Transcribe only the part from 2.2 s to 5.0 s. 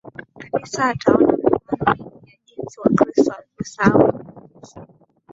ya jinsi Wakristo walivyosahau mafundisho